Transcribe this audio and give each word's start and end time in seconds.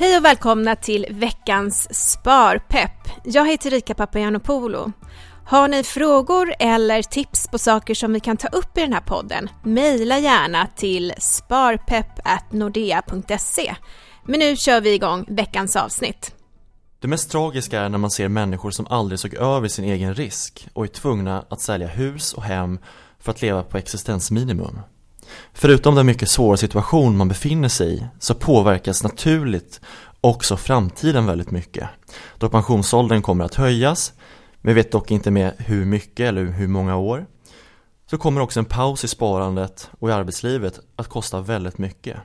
Hej 0.00 0.16
och 0.16 0.24
välkomna 0.24 0.76
till 0.76 1.06
veckans 1.10 1.88
Sparpepp. 2.10 3.08
Jag 3.24 3.50
heter 3.50 3.70
Rika 3.70 3.94
Papagiannopoulou. 3.94 4.92
Har 5.46 5.68
ni 5.68 5.82
frågor 5.82 6.54
eller 6.58 7.02
tips 7.02 7.48
på 7.48 7.58
saker 7.58 7.94
som 7.94 8.12
vi 8.12 8.20
kan 8.20 8.36
ta 8.36 8.48
upp 8.48 8.78
i 8.78 8.80
den 8.80 8.92
här 8.92 9.00
podden? 9.00 9.48
Mejla 9.62 10.18
gärna 10.18 10.66
till 10.76 11.12
sparpepp.nordea.se. 11.18 13.74
Men 14.24 14.40
nu 14.40 14.56
kör 14.56 14.80
vi 14.80 14.94
igång 14.94 15.24
veckans 15.28 15.76
avsnitt. 15.76 16.34
Det 17.00 17.08
mest 17.08 17.30
tragiska 17.30 17.80
är 17.80 17.88
när 17.88 17.98
man 17.98 18.10
ser 18.10 18.28
människor 18.28 18.70
som 18.70 18.86
aldrig 18.86 19.18
såg 19.18 19.34
över 19.34 19.68
sin 19.68 19.84
egen 19.84 20.14
risk 20.14 20.68
och 20.72 20.84
är 20.84 20.88
tvungna 20.88 21.44
att 21.50 21.60
sälja 21.60 21.88
hus 21.88 22.32
och 22.32 22.42
hem 22.42 22.78
för 23.18 23.30
att 23.30 23.42
leva 23.42 23.62
på 23.62 23.78
existensminimum. 23.78 24.80
Förutom 25.52 25.94
den 25.94 26.06
mycket 26.06 26.28
svåra 26.28 26.56
situation 26.56 27.16
man 27.16 27.28
befinner 27.28 27.68
sig 27.68 27.94
i 27.94 28.06
så 28.18 28.34
påverkas 28.34 29.02
naturligt 29.02 29.80
också 30.20 30.56
framtiden 30.56 31.26
väldigt 31.26 31.50
mycket. 31.50 31.88
Då 32.38 32.48
pensionsåldern 32.48 33.22
kommer 33.22 33.44
att 33.44 33.54
höjas, 33.54 34.12
vi 34.60 34.72
vet 34.72 34.92
dock 34.92 35.10
inte 35.10 35.30
med 35.30 35.54
hur 35.58 35.84
mycket 35.84 36.28
eller 36.28 36.44
hur 36.44 36.68
många 36.68 36.96
år. 36.96 37.26
Så 38.10 38.18
kommer 38.18 38.40
också 38.40 38.60
en 38.60 38.64
paus 38.64 39.04
i 39.04 39.08
sparandet 39.08 39.90
och 39.98 40.08
i 40.08 40.12
arbetslivet 40.12 40.80
att 40.96 41.08
kosta 41.08 41.40
väldigt 41.40 41.78
mycket. 41.78 42.16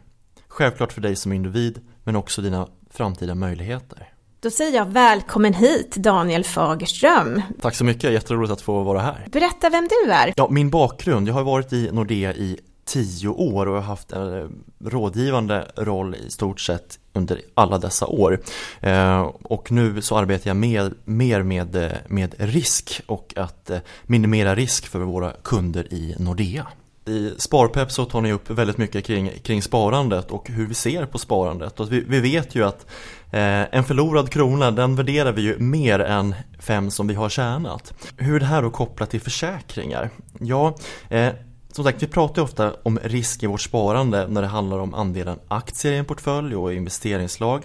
Självklart 0.47 0.93
för 0.93 1.01
dig 1.01 1.15
som 1.15 1.33
individ 1.33 1.79
men 2.03 2.15
också 2.15 2.41
dina 2.41 2.67
framtida 2.91 3.35
möjligheter. 3.35 4.09
Då 4.39 4.49
säger 4.49 4.77
jag 4.77 4.85
välkommen 4.85 5.53
hit 5.53 5.95
Daniel 5.95 6.43
Fagerström. 6.43 7.41
Tack 7.61 7.75
så 7.75 7.83
mycket, 7.85 8.11
jätteroligt 8.13 8.53
att 8.53 8.61
få 8.61 8.83
vara 8.83 9.01
här. 9.01 9.27
Berätta 9.31 9.69
vem 9.69 9.87
du 9.87 10.11
är. 10.11 10.33
Ja, 10.35 10.47
min 10.49 10.69
bakgrund, 10.69 11.29
jag 11.29 11.33
har 11.33 11.43
varit 11.43 11.73
i 11.73 11.89
Nordea 11.91 12.33
i 12.33 12.59
tio 12.85 13.27
år 13.27 13.65
och 13.65 13.75
har 13.75 13.81
haft 13.81 14.11
en 14.11 14.41
eh, 14.41 14.47
rådgivande 14.85 15.67
roll 15.75 16.15
i 16.15 16.31
stort 16.31 16.59
sett 16.59 16.99
under 17.13 17.41
alla 17.53 17.77
dessa 17.77 18.07
år. 18.07 18.39
Eh, 18.81 19.21
och 19.43 19.71
nu 19.71 20.01
så 20.01 20.17
arbetar 20.17 20.49
jag 20.49 20.57
mer, 20.57 20.93
mer 21.05 21.43
med, 21.43 21.75
eh, 21.75 21.91
med 22.07 22.35
risk 22.37 23.01
och 23.05 23.33
att 23.35 23.71
minimera 24.03 24.55
risk 24.55 24.87
för 24.87 24.99
våra 24.99 25.31
kunder 25.31 25.93
i 25.93 26.15
Nordea. 26.19 26.67
I 27.07 27.31
Sparpepp 27.37 27.91
så 27.91 28.05
tar 28.05 28.21
ni 28.21 28.31
upp 28.31 28.49
väldigt 28.49 28.77
mycket 28.77 29.05
kring, 29.05 29.31
kring 29.43 29.61
sparandet 29.61 30.31
och 30.31 30.49
hur 30.49 30.67
vi 30.67 30.73
ser 30.73 31.05
på 31.05 31.17
sparandet. 31.17 31.79
Och 31.79 31.91
vi, 31.91 31.99
vi 32.07 32.19
vet 32.19 32.55
ju 32.55 32.65
att 32.65 32.85
eh, 33.31 33.75
en 33.75 33.83
förlorad 33.83 34.29
krona 34.29 34.71
den 34.71 34.95
värderar 34.95 35.31
vi 35.31 35.41
ju 35.41 35.59
mer 35.59 35.99
än 35.99 36.35
fem 36.59 36.91
som 36.91 37.07
vi 37.07 37.13
har 37.13 37.29
tjänat. 37.29 37.93
Hur 38.17 38.35
är 38.35 38.39
det 38.39 38.45
här 38.45 38.61
då 38.61 38.69
kopplat 38.69 39.09
till 39.09 39.21
försäkringar? 39.21 40.09
Ja, 40.39 40.75
eh, 41.09 41.29
som 41.75 41.83
sagt, 41.83 42.03
vi 42.03 42.07
pratar 42.07 42.41
ju 42.41 42.43
ofta 42.43 42.75
om 42.83 42.99
risk 43.03 43.43
i 43.43 43.47
vårt 43.47 43.61
sparande 43.61 44.27
när 44.27 44.41
det 44.41 44.47
handlar 44.47 44.79
om 44.79 44.93
andelen 44.93 45.39
aktier 45.47 45.93
i 45.93 45.97
en 45.97 46.05
portfölj 46.05 46.55
och 46.55 46.73
investeringslag. 46.73 47.63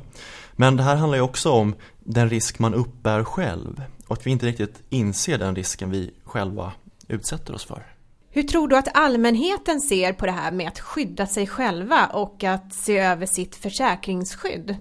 Men 0.52 0.76
det 0.76 0.82
här 0.82 0.96
handlar 0.96 1.18
ju 1.18 1.22
också 1.22 1.50
om 1.50 1.74
den 2.00 2.30
risk 2.30 2.58
man 2.58 2.74
uppbär 2.74 3.24
själv 3.24 3.82
och 4.06 4.12
att 4.16 4.26
vi 4.26 4.30
inte 4.30 4.46
riktigt 4.46 4.82
inser 4.88 5.38
den 5.38 5.56
risken 5.56 5.90
vi 5.90 6.10
själva 6.24 6.72
utsätter 7.08 7.54
oss 7.54 7.64
för. 7.64 7.86
Hur 8.30 8.42
tror 8.42 8.68
du 8.68 8.76
att 8.76 8.96
allmänheten 8.96 9.80
ser 9.80 10.12
på 10.12 10.26
det 10.26 10.32
här 10.32 10.52
med 10.52 10.68
att 10.68 10.80
skydda 10.80 11.26
sig 11.26 11.46
själva 11.46 12.06
och 12.06 12.44
att 12.44 12.74
se 12.74 12.98
över 12.98 13.26
sitt 13.26 13.56
försäkringsskydd? 13.56 14.76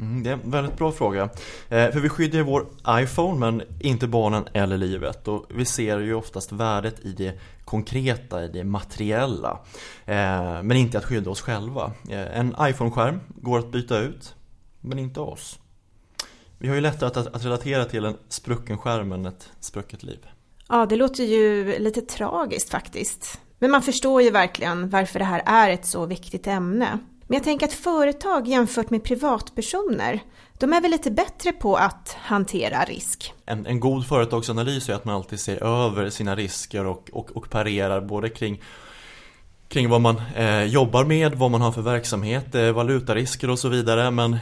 Mm, 0.00 0.22
det 0.22 0.30
är 0.30 0.34
en 0.34 0.50
väldigt 0.50 0.76
bra 0.76 0.92
fråga. 0.92 1.22
Eh, 1.68 1.90
för 1.90 2.00
vi 2.00 2.08
skyddar 2.08 2.38
ju 2.38 2.44
vår 2.44 2.66
iPhone 2.88 3.38
men 3.38 3.62
inte 3.80 4.06
barnen 4.06 4.44
eller 4.52 4.78
livet. 4.78 5.28
Och 5.28 5.46
vi 5.48 5.64
ser 5.64 5.98
ju 5.98 6.14
oftast 6.14 6.52
värdet 6.52 7.00
i 7.00 7.12
det 7.12 7.40
konkreta, 7.64 8.44
i 8.44 8.48
det 8.48 8.64
materiella. 8.64 9.58
Eh, 10.06 10.62
men 10.62 10.72
inte 10.72 10.98
att 10.98 11.04
skydda 11.04 11.30
oss 11.30 11.40
själva. 11.40 11.92
Eh, 12.08 12.38
en 12.38 12.54
iPhone-skärm 12.60 13.20
går 13.28 13.58
att 13.58 13.72
byta 13.72 13.98
ut, 13.98 14.34
men 14.80 14.98
inte 14.98 15.20
oss. 15.20 15.58
Vi 16.58 16.68
har 16.68 16.74
ju 16.74 16.80
lättare 16.80 17.06
att, 17.06 17.16
att 17.16 17.44
relatera 17.44 17.84
till 17.84 18.04
en 18.04 18.16
sprucken 18.28 18.78
skärm 18.78 19.12
än 19.12 19.26
ett 19.26 19.50
sprucket 19.60 20.02
liv. 20.02 20.26
Ja, 20.68 20.86
det 20.86 20.96
låter 20.96 21.24
ju 21.24 21.78
lite 21.78 22.00
tragiskt 22.00 22.70
faktiskt. 22.70 23.40
Men 23.58 23.70
man 23.70 23.82
förstår 23.82 24.22
ju 24.22 24.30
verkligen 24.30 24.88
varför 24.88 25.18
det 25.18 25.24
här 25.24 25.42
är 25.46 25.70
ett 25.70 25.86
så 25.86 26.06
viktigt 26.06 26.46
ämne. 26.46 26.98
Men 27.30 27.36
jag 27.36 27.44
tänker 27.44 27.66
att 27.66 27.72
företag 27.72 28.48
jämfört 28.48 28.90
med 28.90 29.04
privatpersoner, 29.04 30.20
de 30.58 30.72
är 30.72 30.80
väl 30.80 30.90
lite 30.90 31.10
bättre 31.10 31.52
på 31.52 31.76
att 31.76 32.16
hantera 32.20 32.84
risk? 32.84 33.34
En, 33.46 33.66
en 33.66 33.80
god 33.80 34.06
företagsanalys 34.06 34.88
är 34.88 34.94
att 34.94 35.04
man 35.04 35.14
alltid 35.14 35.40
ser 35.40 35.64
över 35.64 36.10
sina 36.10 36.36
risker 36.36 36.86
och, 36.86 37.10
och, 37.12 37.30
och 37.30 37.50
parerar 37.50 38.00
både 38.00 38.28
kring 38.28 38.62
kring 39.68 39.88
vad 39.88 40.00
man 40.00 40.22
eh, 40.36 40.64
jobbar 40.64 41.04
med, 41.04 41.34
vad 41.34 41.50
man 41.50 41.60
har 41.60 41.72
för 41.72 41.82
verksamhet, 41.82 42.54
eh, 42.54 42.72
valutarisker 42.72 43.50
och 43.50 43.58
så 43.58 43.68
vidare. 43.68 44.10
Men 44.10 44.38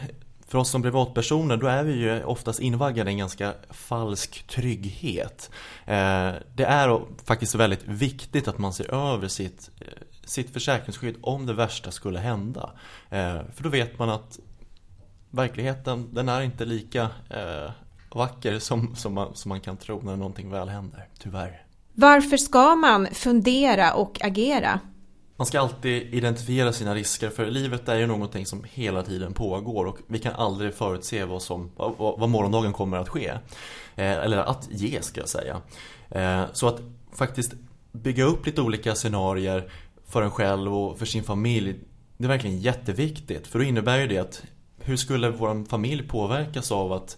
för 0.49 0.59
oss 0.59 0.71
som 0.71 0.83
privatpersoner 0.83 1.57
då 1.57 1.67
är 1.67 1.85
vi 1.85 1.93
ju 1.93 2.25
oftast 2.25 2.61
invaggade 2.61 3.11
i 3.11 3.13
en 3.13 3.19
ganska 3.19 3.55
falsk 3.71 4.47
trygghet. 4.47 5.51
Eh, 5.87 6.33
det 6.55 6.65
är 6.65 7.01
faktiskt 7.25 7.55
väldigt 7.55 7.85
viktigt 7.85 8.49
att 8.49 8.59
man 8.59 8.73
ser 8.73 8.95
över 8.95 9.29
sitt, 9.29 9.71
eh, 9.81 9.87
sitt 10.25 10.53
försäkringsskydd 10.53 11.17
om 11.21 11.47
det 11.47 11.53
värsta 11.53 11.91
skulle 11.91 12.19
hända. 12.19 12.71
Eh, 13.11 13.41
för 13.55 13.63
då 13.63 13.69
vet 13.69 13.99
man 13.99 14.11
att 14.11 14.39
verkligheten 15.31 16.15
den 16.15 16.29
är 16.29 16.43
inte 16.43 16.65
lika 16.65 17.11
vacker 18.15 18.59
som, 18.59 18.97
som, 18.97 19.15
man, 19.15 19.35
som 19.35 19.49
man 19.49 19.61
kan 19.61 19.77
tro 19.77 20.01
när 20.03 20.17
någonting 20.17 20.51
väl 20.51 20.69
händer, 20.69 21.09
tyvärr. 21.19 21.63
Varför 21.95 22.37
ska 22.37 22.75
man 22.75 23.07
fundera 23.07 23.95
och 23.95 24.25
agera? 24.25 24.81
Man 25.39 25.47
ska 25.47 25.61
alltid 25.61 26.15
identifiera 26.15 26.73
sina 26.73 26.95
risker 26.95 27.31
för 27.31 27.47
livet 27.47 27.89
är 27.89 27.97
ju 27.97 28.07
någonting 28.07 28.47
som 28.47 28.65
hela 28.73 29.03
tiden 29.03 29.33
pågår 29.33 29.87
och 29.87 29.99
vi 30.07 30.19
kan 30.19 30.35
aldrig 30.35 30.75
förutse 30.75 31.25
vad, 31.25 31.43
som, 31.43 31.71
vad, 31.77 31.95
vad 31.99 32.29
morgondagen 32.29 32.73
kommer 32.73 32.97
att 32.97 33.09
ske. 33.09 33.29
Eh, 33.97 34.13
eller 34.13 34.39
att 34.39 34.69
ge 34.71 35.03
ska 35.03 35.21
jag 35.21 35.29
säga. 35.29 35.61
Eh, 36.11 36.43
så 36.53 36.69
att 36.69 36.81
faktiskt 37.13 37.53
bygga 37.93 38.25
upp 38.25 38.47
lite 38.47 38.63
olika 38.63 38.95
scenarier 38.95 39.71
för 40.07 40.23
en 40.23 40.31
själv 40.31 40.75
och 40.77 40.99
för 40.99 41.07
sin 41.07 41.25
familj 41.25 41.75
Det 42.17 42.25
är 42.25 42.29
verkligen 42.29 42.59
jätteviktigt 42.59 43.47
för 43.47 43.59
då 43.59 43.65
innebär 43.65 43.99
ju 43.99 44.07
det 44.07 44.19
att 44.19 44.43
Hur 44.79 44.97
skulle 44.97 45.31
vår 45.31 45.69
familj 45.69 46.09
påverkas 46.09 46.73
av 46.73 46.93
att 46.93 47.17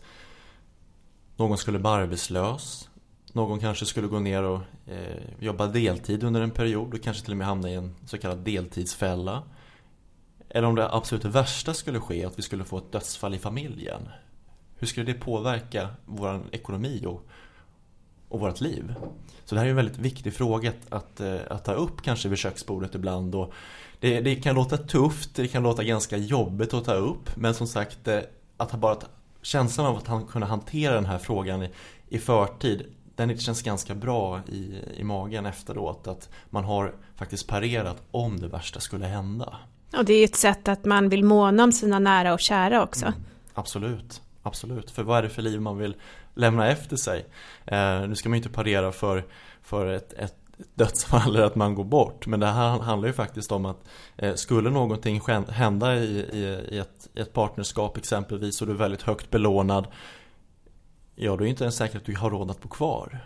Någon 1.37 1.59
skulle 1.59 1.79
bli 1.79 1.89
arbetslös 1.89 2.90
någon 3.35 3.61
kanske 3.61 3.87
skulle 3.87 4.07
gå 4.07 4.19
ner 4.19 4.43
och 4.43 4.61
eh, 4.87 5.23
jobba 5.39 5.67
deltid 5.67 6.25
under 6.25 6.41
en 6.41 6.51
period 6.51 6.95
och 6.95 7.03
kanske 7.03 7.23
till 7.23 7.33
och 7.33 7.37
med 7.37 7.47
hamna 7.47 7.71
i 7.71 7.75
en 7.75 7.95
så 8.07 8.19
kallad 8.19 8.39
deltidsfälla. 8.39 9.43
Eller 10.49 10.69
om 10.69 10.75
det 10.75 10.95
absolut 10.95 11.25
värsta 11.25 11.75
skulle 11.75 12.01
ske, 12.01 12.25
att 12.25 12.39
vi 12.39 12.43
skulle 12.43 12.65
få 12.65 12.79
ett 12.79 12.93
dödsfall 12.93 13.35
i 13.35 13.39
familjen. 13.39 14.09
Hur 14.77 14.87
skulle 14.87 15.13
det 15.13 15.19
påverka 15.19 15.89
vår 16.05 16.43
ekonomi 16.51 17.05
och, 17.07 17.27
och 18.29 18.41
vårt 18.41 18.61
liv? 18.61 18.95
Så 19.45 19.55
det 19.55 19.59
här 19.59 19.67
är 19.67 19.71
en 19.71 19.77
väldigt 19.77 19.99
viktig 19.99 20.35
fråga 20.35 20.71
att, 20.71 20.93
att, 20.93 21.21
eh, 21.21 21.41
att 21.51 21.65
ta 21.65 21.73
upp 21.73 22.03
kanske 22.03 22.29
vid 22.29 22.39
köksbordet 22.39 22.95
ibland. 22.95 23.35
Och 23.35 23.53
det, 24.01 24.21
det, 24.21 24.37
kan 24.37 24.55
låta 24.55 24.77
tufft, 24.77 25.35
det 25.35 25.49
kan 25.49 25.63
låta 25.63 25.85
ganska 25.85 26.17
jobbigt 26.17 26.75
att 26.75 26.85
ta 26.85 26.95
upp. 26.95 27.37
Men 27.37 27.55
som 27.55 27.67
sagt, 27.67 28.09
eh, 28.09 28.21
att 28.57 28.71
ha 28.71 28.79
bara 28.79 28.97
känslan 29.43 29.87
av 29.87 29.97
att 29.97 30.31
kunna 30.31 30.47
hantera 30.47 30.95
den 30.95 31.07
här 31.07 31.19
frågan 31.19 31.63
i, 31.63 31.71
i 32.09 32.19
förtid 32.19 32.87
den 33.29 33.39
känns 33.39 33.63
ganska 33.63 33.95
bra 33.95 34.41
i, 34.49 34.75
i 34.97 35.05
magen 35.05 35.47
efteråt 35.47 36.07
att 36.07 36.29
man 36.51 36.65
har 36.65 36.95
faktiskt 37.17 37.47
parerat 37.47 38.03
om 38.11 38.41
det 38.41 38.49
värsta 38.49 38.81
skulle 38.81 39.07
hända. 39.07 39.57
Och 39.97 40.05
det 40.05 40.13
är 40.13 40.25
ett 40.25 40.37
sätt 40.37 40.69
att 40.69 40.85
man 40.85 41.09
vill 41.09 41.25
måna 41.25 41.65
om 41.65 41.73
sina 41.73 41.99
nära 41.99 42.33
och 42.35 42.41
kära 42.41 42.83
också. 42.83 43.07
Mm, 43.07 43.19
absolut, 43.55 44.23
absolut. 44.43 44.91
För 44.91 45.03
vad 45.03 45.19
är 45.19 45.23
det 45.23 45.29
för 45.29 45.43
liv 45.43 45.61
man 45.61 45.79
vill 45.79 45.95
lämna 46.35 46.69
efter 46.69 46.97
sig? 46.97 47.27
Eh, 47.65 48.09
nu 48.09 48.15
ska 48.15 48.29
man 48.29 48.37
ju 48.37 48.43
inte 48.43 48.55
parera 48.55 48.93
för, 48.93 49.25
för 49.63 49.87
ett, 49.87 50.13
ett 50.13 50.37
dödsfall 50.75 51.37
eller 51.37 51.47
att 51.47 51.57
man 51.57 51.75
går 51.75 51.85
bort. 51.85 52.27
Men 52.27 52.41
det 52.41 52.47
här 52.47 52.79
handlar 52.79 53.09
ju 53.09 53.13
faktiskt 53.13 53.53
om 53.53 53.65
att 53.65 53.89
eh, 54.17 54.35
skulle 54.35 54.71
någonting 54.71 55.21
hända 55.49 55.97
i, 55.97 56.19
i, 56.33 56.67
i, 56.71 56.79
ett, 56.79 57.09
i 57.15 57.21
ett 57.21 57.33
partnerskap 57.33 57.97
exempelvis 57.97 58.61
och 58.61 58.67
du 58.67 58.73
är 58.73 58.77
väldigt 58.77 59.03
högt 59.03 59.31
belånad 59.31 59.87
ja 61.21 61.31
då 61.31 61.37
är 61.37 61.39
det 61.39 61.49
inte 61.49 61.65
ens 61.65 61.77
säkert 61.77 61.97
att 61.97 62.05
du 62.05 62.17
har 62.17 62.31
råd 62.31 62.51
att 62.51 62.63
bo 62.63 62.69
kvar. 62.69 63.21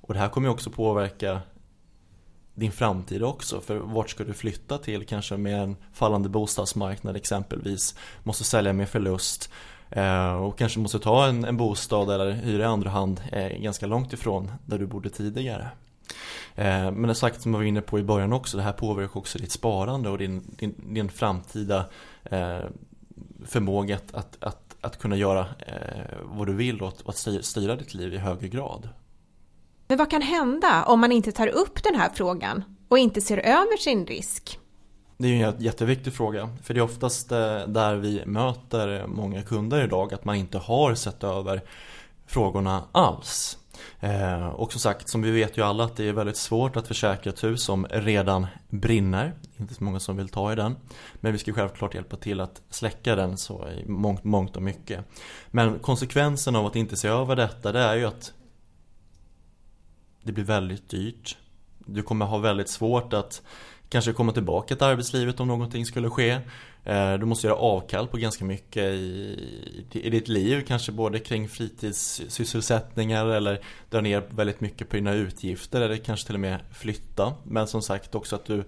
Och 0.00 0.14
det 0.14 0.20
här 0.20 0.28
kommer 0.28 0.48
ju 0.48 0.52
också 0.52 0.70
påverka 0.70 1.40
din 2.54 2.72
framtid 2.72 3.22
också. 3.22 3.60
För 3.60 3.76
vart 3.76 4.10
ska 4.10 4.24
du 4.24 4.34
flytta 4.34 4.78
till? 4.78 5.06
Kanske 5.06 5.36
med 5.36 5.62
en 5.62 5.76
fallande 5.92 6.28
bostadsmarknad 6.28 7.16
exempelvis. 7.16 7.94
Måste 8.22 8.44
sälja 8.44 8.72
med 8.72 8.88
förlust. 8.88 9.50
Eh, 9.90 10.32
och 10.32 10.58
kanske 10.58 10.80
måste 10.80 10.98
ta 10.98 11.26
en, 11.26 11.44
en 11.44 11.56
bostad 11.56 12.10
eller 12.10 12.32
hyra 12.32 12.62
i 12.62 12.66
andra 12.66 12.90
hand 12.90 13.20
eh, 13.32 13.48
ganska 13.48 13.86
långt 13.86 14.12
ifrån 14.12 14.52
där 14.66 14.78
du 14.78 14.86
bodde 14.86 15.10
tidigare. 15.10 15.68
Eh, 16.54 16.90
men 16.90 17.02
det 17.02 17.14
sagt 17.14 17.42
som 17.42 17.54
jag 17.54 17.58
var 17.58 17.64
inne 17.64 17.80
på 17.80 17.98
i 17.98 18.02
början 18.02 18.32
också, 18.32 18.56
det 18.56 18.62
här 18.62 18.72
påverkar 18.72 19.18
också 19.18 19.38
ditt 19.38 19.52
sparande 19.52 20.08
och 20.08 20.18
din, 20.18 20.42
din, 20.58 20.94
din 20.94 21.08
framtida 21.08 21.84
eh, 22.24 22.60
förmåga 23.44 23.96
att, 23.96 24.14
att, 24.14 24.36
att 24.40 24.61
kunna 24.98 25.16
göra 25.16 25.40
eh, 25.40 26.16
vad 26.22 26.46
du 26.46 26.52
vill 26.52 26.82
och 26.82 26.92
att 27.06 27.16
styra 27.44 27.76
ditt 27.76 27.94
liv 27.94 28.14
i 28.14 28.18
högre 28.18 28.48
grad. 28.48 28.88
Men 29.88 29.98
vad 29.98 30.10
kan 30.10 30.22
hända 30.22 30.84
om 30.84 31.00
man 31.00 31.12
inte 31.12 31.32
tar 31.32 31.46
upp 31.46 31.82
den 31.82 31.94
här 31.94 32.10
frågan 32.14 32.64
och 32.88 32.98
inte 32.98 33.20
ser 33.20 33.38
över 33.38 33.76
sin 33.76 34.06
risk? 34.06 34.58
Det 35.16 35.28
är 35.28 35.46
en 35.46 35.60
jätteviktig 35.60 36.12
fråga, 36.12 36.56
för 36.62 36.74
det 36.74 36.80
är 36.80 36.84
oftast 36.84 37.32
eh, 37.32 37.58
där 37.66 37.94
vi 37.94 38.22
möter 38.26 39.06
många 39.06 39.42
kunder 39.42 39.84
idag, 39.84 40.14
att 40.14 40.24
man 40.24 40.36
inte 40.36 40.58
har 40.58 40.94
sett 40.94 41.24
över 41.24 41.62
frågorna 42.26 42.84
alls. 42.92 43.58
Eh, 44.00 44.46
och 44.46 44.72
som 44.72 44.80
sagt, 44.80 45.08
som 45.08 45.22
vi 45.22 45.30
vet 45.30 45.58
ju 45.58 45.62
alla 45.62 45.84
att 45.84 45.96
det 45.96 46.08
är 46.08 46.12
väldigt 46.12 46.36
svårt 46.36 46.76
att 46.76 46.88
försäkra 46.88 47.32
ett 47.32 47.44
hus 47.44 47.62
som 47.62 47.86
redan 47.90 48.46
brinner. 48.68 49.34
Inte 49.56 49.74
så 49.74 49.84
många 49.84 50.00
som 50.00 50.16
vill 50.16 50.28
ta 50.28 50.52
i 50.52 50.56
den. 50.56 50.76
Men 51.14 51.32
vi 51.32 51.38
ska 51.38 51.52
självklart 51.52 51.94
hjälpa 51.94 52.16
till 52.16 52.40
att 52.40 52.62
släcka 52.70 53.16
den 53.16 53.36
så 53.36 53.68
i 53.68 53.88
mångt, 53.88 54.24
mångt 54.24 54.56
och 54.56 54.62
mycket. 54.62 55.04
Men 55.50 55.78
konsekvensen 55.78 56.56
av 56.56 56.66
att 56.66 56.76
inte 56.76 56.96
se 56.96 57.08
över 57.08 57.36
detta 57.36 57.72
det 57.72 57.80
är 57.80 57.96
ju 57.96 58.04
att 58.04 58.32
det 60.22 60.32
blir 60.32 60.44
väldigt 60.44 60.88
dyrt. 60.88 61.36
Du 61.78 62.02
kommer 62.02 62.26
ha 62.26 62.38
väldigt 62.38 62.68
svårt 62.68 63.12
att 63.12 63.42
kanske 63.88 64.12
komma 64.12 64.32
tillbaka 64.32 64.76
till 64.76 64.86
arbetslivet 64.86 65.40
om 65.40 65.48
någonting 65.48 65.86
skulle 65.86 66.10
ske. 66.10 66.40
Eh, 66.84 67.14
du 67.14 67.26
måste 67.26 67.46
göra 67.46 67.56
avkall 67.56 68.06
på 68.06 68.16
ganska 68.16 68.44
mycket 68.44 68.82
i, 68.82 69.84
i 69.92 70.10
ditt 70.10 70.28
liv, 70.28 70.64
kanske 70.66 70.92
både 70.92 71.18
kring 71.18 71.48
fritidssysselsättningar 71.48 73.26
eller 73.26 73.60
dra 73.90 74.00
ner 74.00 74.22
väldigt 74.30 74.60
mycket 74.60 74.88
på 74.88 74.96
dina 74.96 75.12
utgifter 75.12 75.80
eller 75.80 75.96
kanske 75.96 76.26
till 76.26 76.34
och 76.34 76.40
med 76.40 76.60
flytta. 76.72 77.34
Men 77.44 77.66
som 77.66 77.82
sagt 77.82 78.14
också 78.14 78.36
att 78.36 78.44
du 78.44 78.64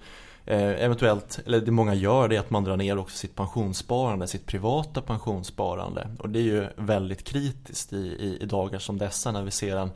eh, 0.47 0.85
eventuellt, 0.85 1.41
eller 1.47 1.61
det 1.61 1.71
många 1.71 1.95
gör, 1.95 2.29
det 2.29 2.37
är 2.37 2.41
att 2.41 2.51
man 2.51 2.65
drar 2.65 2.77
ner 2.77 2.99
också 2.99 3.17
sitt 3.17 3.35
pensionssparande, 3.35 4.27
sitt 4.27 4.47
privata 4.47 5.03
pensionssparande. 5.03 6.09
Och 6.19 6.31
det 6.31 6.39
är 6.39 6.43
ju 6.43 6.67
väldigt 6.77 7.25
kritiskt 7.25 7.93
i, 7.93 7.97
i, 7.97 8.39
i 8.41 8.47
dagar 8.47 8.79
som 8.79 8.99
dessa 8.99 9.33
när 9.33 9.43
vi 9.43 9.51
ser 9.51 9.77
en 9.77 9.91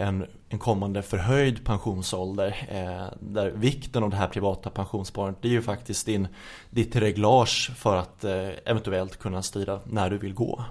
en, 0.00 0.26
en 0.48 0.58
kommande 0.58 1.02
förhöjd 1.02 1.64
pensionsålder 1.64 2.68
eh, 2.68 3.18
där 3.20 3.50
vikten 3.50 4.02
av 4.02 4.10
det 4.10 4.16
här 4.16 4.28
privata 4.28 4.70
pensionssparandet 4.70 5.42
det 5.42 5.48
är 5.48 5.52
ju 5.52 5.62
faktiskt 5.62 6.06
din, 6.06 6.28
ditt 6.70 6.96
reglage 6.96 7.70
för 7.76 7.96
att 7.96 8.24
eh, 8.24 8.48
eventuellt 8.64 9.16
kunna 9.16 9.42
styra 9.42 9.80
när 9.84 10.10
du 10.10 10.18
vill 10.18 10.34
gå. 10.34 10.64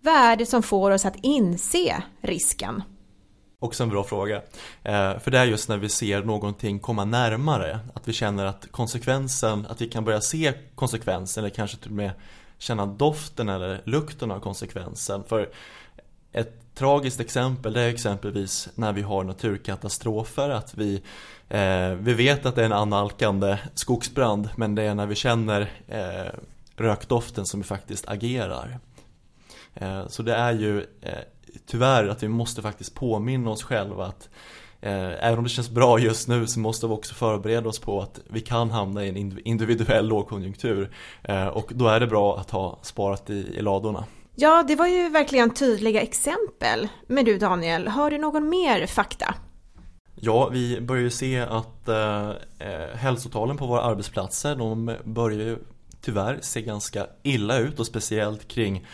Vad 0.00 0.14
är 0.14 0.36
det 0.36 0.46
som 0.46 0.62
får 0.62 0.90
oss 0.90 1.04
att 1.04 1.16
inse 1.22 2.02
risken? 2.20 2.82
Också 3.58 3.82
en 3.82 3.88
bra 3.88 4.04
fråga. 4.04 4.36
Eh, 4.82 5.18
för 5.18 5.30
det 5.30 5.38
är 5.38 5.44
just 5.44 5.68
när 5.68 5.78
vi 5.78 5.88
ser 5.88 6.22
någonting 6.22 6.78
komma 6.78 7.04
närmare, 7.04 7.78
att 7.94 8.08
vi 8.08 8.12
känner 8.12 8.46
att 8.46 8.66
konsekvensen, 8.70 9.66
att 9.66 9.80
vi 9.80 9.88
kan 9.88 10.04
börja 10.04 10.20
se 10.20 10.52
konsekvensen 10.74 11.44
eller 11.44 11.54
kanske 11.54 11.76
till 11.76 11.90
och 11.90 11.96
med 11.96 12.10
känna 12.58 12.86
doften 12.86 13.48
eller 13.48 13.82
lukten 13.84 14.30
av 14.30 14.40
konsekvensen. 14.40 15.24
För 15.28 15.48
ett 16.34 16.74
tragiskt 16.74 17.20
exempel 17.20 17.72
det 17.72 17.80
är 17.80 17.88
exempelvis 17.88 18.68
när 18.74 18.92
vi 18.92 19.02
har 19.02 19.24
naturkatastrofer 19.24 20.50
att 20.50 20.74
vi, 20.74 21.02
eh, 21.48 21.90
vi 21.90 22.14
vet 22.14 22.46
att 22.46 22.54
det 22.54 22.60
är 22.60 22.66
en 22.66 22.72
annalkande 22.72 23.58
skogsbrand 23.74 24.48
men 24.56 24.74
det 24.74 24.82
är 24.82 24.94
när 24.94 25.06
vi 25.06 25.14
känner 25.14 25.72
eh, 25.88 26.38
rökdoften 26.76 27.46
som 27.46 27.60
vi 27.60 27.66
faktiskt 27.66 28.08
agerar. 28.08 28.78
Eh, 29.74 30.06
så 30.08 30.22
det 30.22 30.34
är 30.34 30.52
ju 30.52 30.78
eh, 31.00 31.18
tyvärr 31.66 32.08
att 32.08 32.22
vi 32.22 32.28
måste 32.28 32.62
faktiskt 32.62 32.94
påminna 32.94 33.50
oss 33.50 33.62
själva 33.62 34.06
att 34.06 34.28
eh, 34.80 35.24
Även 35.24 35.38
om 35.38 35.44
det 35.44 35.50
känns 35.50 35.70
bra 35.70 35.98
just 35.98 36.28
nu 36.28 36.46
så 36.46 36.60
måste 36.60 36.86
vi 36.86 36.92
också 36.92 37.14
förbereda 37.14 37.68
oss 37.68 37.78
på 37.78 38.02
att 38.02 38.20
vi 38.28 38.40
kan 38.40 38.70
hamna 38.70 39.04
i 39.04 39.08
en 39.08 39.38
individuell 39.44 40.08
lågkonjunktur 40.08 40.90
eh, 41.22 41.46
och 41.46 41.72
då 41.74 41.88
är 41.88 42.00
det 42.00 42.06
bra 42.06 42.38
att 42.38 42.50
ha 42.50 42.78
sparat 42.82 43.30
i, 43.30 43.34
i 43.34 43.62
ladorna. 43.62 44.04
Ja, 44.36 44.64
det 44.68 44.76
var 44.76 44.86
ju 44.86 45.08
verkligen 45.08 45.50
tydliga 45.50 46.00
exempel. 46.00 46.88
Men 47.06 47.24
du 47.24 47.38
Daniel, 47.38 47.88
har 47.88 48.10
du 48.10 48.18
någon 48.18 48.48
mer 48.48 48.86
fakta? 48.86 49.34
Ja, 50.14 50.48
vi 50.48 50.80
börjar 50.80 51.02
ju 51.02 51.10
se 51.10 51.40
att 51.40 51.88
eh, 51.88 52.30
eh, 52.58 52.96
hälsotalen 52.96 53.56
på 53.56 53.66
våra 53.66 53.82
arbetsplatser 53.82 54.56
de 54.56 54.96
börjar 55.04 55.38
ju 55.38 55.58
tyvärr 56.00 56.38
se 56.42 56.62
ganska 56.62 57.06
illa 57.22 57.58
ut 57.58 57.80
och 57.80 57.86
speciellt 57.86 58.48
kring 58.48 58.86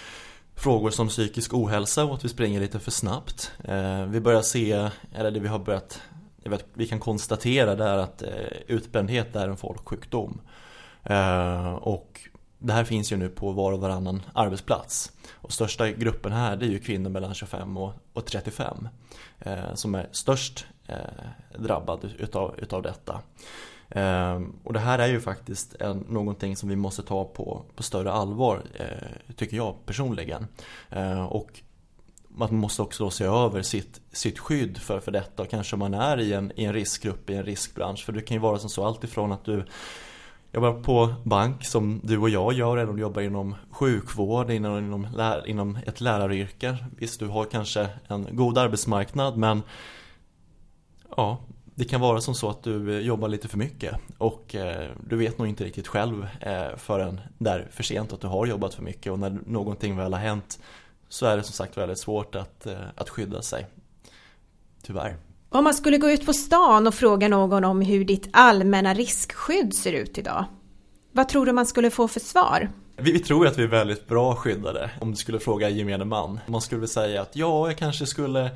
frågor 0.55 0.91
som 0.91 1.09
psykisk 1.09 1.55
ohälsa 1.55 2.05
och 2.05 2.15
att 2.15 2.25
vi 2.25 2.29
springer 2.29 2.61
lite 2.61 2.81
för 2.81 2.91
snabbt. 2.91 3.53
Eh, 3.65 4.05
vi 4.05 4.21
börjar 4.21 4.43
se, 4.43 4.89
eller 5.15 5.31
det 5.31 5.41
vi 5.41 5.49
har 5.49 5.59
börjat, 5.59 6.03
vet, 6.45 6.67
vi 6.75 6.87
kan 6.87 7.01
konstatera 7.01 7.75
det 7.75 7.85
är 7.85 7.99
att 7.99 8.23
eh, 8.23 8.29
utbrändhet 8.67 9.37
är 9.37 9.49
en 9.49 9.57
folksjukdom. 9.57 10.41
Eh, 11.03 11.73
och 11.73 12.21
det 12.61 12.73
här 12.73 12.85
finns 12.85 13.13
ju 13.13 13.17
nu 13.17 13.29
på 13.29 13.53
var 13.53 13.73
och 13.73 13.81
varannan 13.81 14.23
arbetsplats. 14.33 15.13
Och 15.33 15.53
största 15.53 15.91
gruppen 15.91 16.33
här 16.33 16.57
det 16.57 16.67
är 16.67 16.71
ju 16.71 16.79
kvinnor 16.79 17.11
mellan 17.11 17.35
25 17.35 17.77
och, 17.77 17.93
och 18.13 18.27
35 18.27 18.89
eh, 19.39 19.75
som 19.75 19.95
är 19.95 20.09
störst 20.13 20.67
eh, 20.87 21.59
drabbad 21.59 22.11
utav, 22.19 22.55
utav 22.59 22.83
detta. 22.83 23.21
Eh, 23.89 24.41
och 24.65 24.73
det 24.73 24.81
här 24.81 24.99
är 24.99 25.09
ju 25.09 25.21
faktiskt 25.21 25.75
en, 25.75 25.99
någonting 26.09 26.57
som 26.57 26.69
vi 26.69 26.77
måste 26.77 27.03
ta 27.03 27.25
på, 27.25 27.65
på 27.77 27.83
större 27.83 28.13
allvar 28.13 28.63
eh, 28.75 29.35
tycker 29.37 29.57
jag 29.57 29.87
personligen. 29.87 30.47
Eh, 30.91 31.25
och 31.25 31.61
man 32.29 32.55
måste 32.55 32.83
också 32.83 33.05
då 33.05 33.11
se 33.11 33.25
över 33.25 33.63
sitt, 33.63 34.01
sitt 34.13 34.39
skydd 34.39 34.79
för, 34.79 35.01
för 35.01 35.13
detta 35.13 35.43
och 35.43 35.51
kanske 35.51 35.77
man 35.77 35.95
är 35.95 36.21
i 36.21 36.33
en, 36.33 36.53
i 36.57 36.65
en 36.65 36.73
riskgrupp, 36.73 37.31
i 37.31 37.35
en 37.35 37.45
riskbransch. 37.45 38.05
För 38.05 38.13
det 38.13 38.23
kan 38.23 38.35
ju 38.35 38.41
vara 38.41 38.59
som 38.59 38.71
så 38.71 38.85
alltifrån 38.85 39.33
att 39.33 39.45
du 39.45 39.65
jobbar 40.53 40.83
på 40.83 41.15
bank 41.25 41.65
som 41.65 42.01
du 42.05 42.19
och 42.19 42.31
jag 42.31 42.53
gör 42.53 42.77
eller 42.77 42.91
om 42.91 42.97
du 42.97 43.03
jobbar 43.03 43.23
inom 43.23 43.55
sjukvård, 43.71 44.51
inom, 44.51 44.79
inom, 44.79 45.09
lär, 45.17 45.47
inom 45.47 45.79
ett 45.87 46.01
läraryrke. 46.01 46.77
Visst, 46.99 47.21
du 47.21 47.27
har 47.27 47.45
kanske 47.45 47.89
en 48.09 48.27
god 48.31 48.59
arbetsmarknad 48.59 49.37
men 49.37 49.63
ja, 51.17 51.39
det 51.75 51.85
kan 51.85 52.01
vara 52.01 52.21
som 52.21 52.35
så 52.35 52.51
att 52.51 52.63
du 52.63 52.97
eh, 52.97 53.07
jobbar 53.07 53.29
lite 53.29 53.49
för 53.49 53.59
mycket 53.59 53.95
och 54.19 54.55
eh, 54.55 54.91
du 55.09 55.17
vet 55.17 55.39
nog 55.39 55.49
inte 55.49 55.65
riktigt 55.65 55.89
själv 55.89 56.27
eh, 56.41 56.77
förrän 56.77 57.21
där 57.39 57.69
för 57.71 57.83
sent 57.83 58.13
att 58.13 58.21
du 58.21 58.27
har 58.27 58.47
jobbat 58.47 58.75
för 58.75 58.83
mycket 58.83 59.13
och 59.13 59.19
när 59.19 59.39
någonting 59.47 59.97
väl 59.97 60.13
har 60.13 60.21
hänt 60.21 60.59
så 61.09 61.27
är 61.27 61.37
det 61.37 61.43
som 61.43 61.53
sagt 61.53 61.77
väldigt 61.77 61.99
svårt 61.99 62.35
att, 62.35 62.67
eh, 62.67 62.79
att 62.95 63.09
skydda 63.09 63.43
sig. 63.43 63.67
Tyvärr. 64.83 65.17
Om 65.53 65.65
man 65.65 65.75
skulle 65.75 65.99
gå 65.99 66.11
ut 66.11 66.27
på 66.27 66.33
stan 66.33 66.87
och 66.87 66.95
fråga 66.95 67.29
någon 67.29 67.65
om 67.65 67.81
hur 67.81 68.05
ditt 68.05 68.29
allmänna 68.33 68.95
riskskydd 68.95 69.75
ser 69.75 69.93
ut 69.93 70.19
idag, 70.19 70.45
vad 71.13 71.29
tror 71.29 71.47
du 71.47 71.53
man 71.53 71.67
skulle 71.67 71.91
få 71.91 72.09
för 72.09 72.21
svar? 72.21 72.71
Vi, 72.97 73.19
tror 73.19 73.47
att 73.47 73.59
vi 73.59 73.63
är 73.63 73.69
väldigt 73.69 74.09
bra 74.09 74.37
skyddade 74.37 74.91
om 75.01 75.11
du 75.11 75.17
skulle 75.17 75.41
fråga 75.41 75.69
gemene 75.69 76.05
man. 76.05 76.41
Man 76.47 76.61
skulle 76.61 76.79
väl 76.79 76.89
säga 76.89 77.23
att 77.23 77.37
ja, 77.37 77.69
jag 77.69 77.79
kanske 77.79 78.07
skulle 78.07 78.51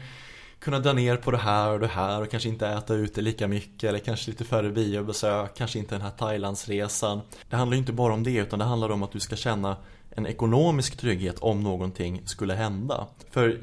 kunna 0.58 0.79
dra 0.79 0.93
ner 0.93 1.17
på 1.17 1.31
det 1.31 1.38
här 1.38 1.70
och 1.70 1.81
det 1.81 1.87
här 1.87 2.23
och 2.23 2.31
kanske 2.31 2.49
inte 2.49 2.69
äta 2.69 2.94
ute 2.94 3.20
lika 3.20 3.49
mycket 3.49 3.88
eller 3.88 3.99
kanske 3.99 4.31
lite 4.31 4.44
färre 4.44 4.70
biobesök, 4.70 5.56
kanske 5.56 5.79
inte 5.79 5.94
den 5.94 6.02
här 6.02 6.11
Thailandsresan. 6.11 7.20
Det 7.50 7.56
handlar 7.56 7.75
ju 7.75 7.81
inte 7.81 7.93
bara 7.93 8.14
om 8.14 8.23
det 8.23 8.37
utan 8.37 8.58
det 8.58 8.64
handlar 8.64 8.91
om 8.91 9.02
att 9.02 9.12
du 9.12 9.20
ska 9.20 9.37
känna 9.37 9.76
en 10.11 10.26
ekonomisk 10.26 10.96
trygghet 10.96 11.38
om 11.38 11.62
någonting 11.62 12.23
skulle 12.25 12.55
hända. 12.55 13.06
För 13.31 13.60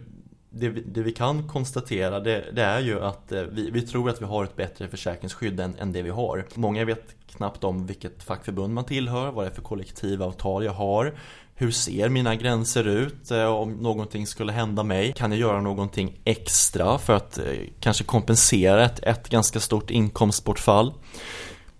det, 0.54 0.70
det, 0.70 1.02
vi 1.02 1.12
kan 1.12 1.48
konstatera 1.48 2.20
det, 2.20 2.46
det 2.54 2.62
är 2.62 2.80
ju 2.80 3.04
att 3.04 3.32
eh, 3.32 3.42
vi, 3.42 3.72
vi, 3.72 3.82
tror 3.82 4.10
att 4.10 4.22
vi 4.22 4.26
har 4.26 4.44
ett 4.44 4.56
bättre 4.56 4.88
försäkringsskydd 4.88 5.60
än, 5.60 5.76
än, 5.80 5.94
det 5.94 6.02
vi 6.02 6.10
har. 6.10 6.46
Många 6.56 6.86
vet 6.86 7.16
knappt 7.28 7.64
om 7.64 7.86
vilket 7.86 8.24
fackförbund 8.24 8.74
man 8.74 8.86
tillhör, 8.86 9.32
vad 9.32 9.46
det 9.46 9.50
är 9.50 9.54
för 9.54 9.62
kollektivavtal 9.62 10.66
jag 10.66 10.74
har. 10.74 11.14
Hur 11.56 11.72
ser 11.72 12.10
mina 12.10 12.36
gränser 12.36 12.88
ut 12.88 13.32
eh, 13.32 13.46
om 13.46 13.72
någonting 13.74 14.28
skulle 14.28 14.52
hända 14.52 14.84
mig? 14.84 15.14
Kan 15.14 15.32
jag 15.32 15.40
göra 15.40 15.62
någonting 15.62 16.20
extra 16.24 16.98
för 16.98 17.14
att 17.14 17.38
eh, 17.38 17.46
kanske 17.80 18.04
kompensera 18.04 18.86
ett, 18.86 19.00
ett 19.04 19.30
ganska 19.30 19.60
stort 19.60 19.92
inkomstbortfall? 19.92 20.94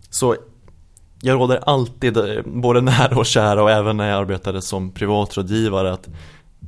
Så 0.10 0.36
jag 1.22 1.40
råder 1.40 1.60
alltid, 1.66 2.18
både 2.46 2.82
nära 2.92 3.18
och 3.18 3.26
kära 3.26 3.64
och 3.64 3.72
även 3.72 3.98
när 3.98 4.10
jag 4.10 4.20
arbetade 4.20 4.62
som 4.62 4.92
privatrådgivare 4.92 5.94
att 5.94 6.10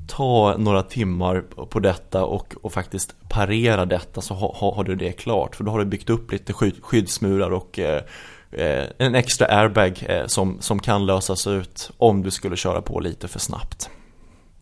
ta 0.07 0.55
några 0.57 0.83
timmar 0.83 1.41
på 1.69 1.79
detta 1.79 2.25
och, 2.25 2.55
och 2.61 2.73
faktiskt 2.73 3.15
parera 3.29 3.85
detta 3.85 4.21
så 4.21 4.33
ha, 4.33 4.73
har 4.75 4.83
du 4.83 4.95
det 4.95 5.11
klart. 5.11 5.55
För 5.55 5.63
då 5.63 5.71
har 5.71 5.79
du 5.79 5.85
byggt 5.85 6.09
upp 6.09 6.31
lite 6.31 6.53
skydd, 6.53 6.83
skyddsmurar 6.83 7.51
och 7.51 7.79
eh, 7.79 8.03
eh, 8.51 8.85
en 8.97 9.15
extra 9.15 9.47
airbag 9.47 10.05
eh, 10.09 10.25
som, 10.25 10.61
som 10.61 10.79
kan 10.79 11.05
lösas 11.05 11.47
ut 11.47 11.91
om 11.97 12.23
du 12.23 12.31
skulle 12.31 12.55
köra 12.55 12.81
på 12.81 12.99
lite 12.99 13.27
för 13.27 13.39
snabbt. 13.39 13.89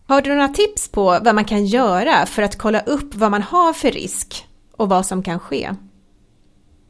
Har 0.07 0.21
du 0.21 0.29
några 0.29 0.47
tips 0.47 0.89
på 0.89 1.03
vad 1.03 1.35
man 1.35 1.45
kan 1.45 1.65
göra 1.65 2.25
för 2.25 2.41
att 2.41 2.57
kolla 2.57 2.79
upp 2.79 3.15
vad 3.15 3.31
man 3.31 3.41
har 3.41 3.73
för 3.73 3.91
risk 3.91 4.45
och 4.77 4.89
vad 4.89 5.05
som 5.05 5.23
kan 5.23 5.39
ske? 5.39 5.69